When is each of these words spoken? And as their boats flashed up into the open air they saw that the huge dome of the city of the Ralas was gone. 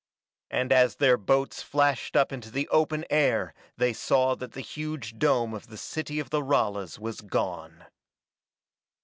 And 0.49 0.73
as 0.73 0.95
their 0.95 1.15
boats 1.15 1.61
flashed 1.61 2.15
up 2.15 2.31
into 2.31 2.49
the 2.49 2.67
open 2.69 3.05
air 3.11 3.53
they 3.77 3.93
saw 3.93 4.33
that 4.33 4.53
the 4.53 4.61
huge 4.61 5.19
dome 5.19 5.53
of 5.53 5.67
the 5.67 5.77
city 5.77 6.19
of 6.19 6.31
the 6.31 6.41
Ralas 6.41 6.97
was 6.97 7.21
gone. 7.21 7.85